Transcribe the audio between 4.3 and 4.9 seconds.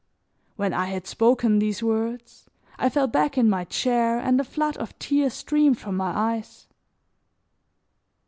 a flood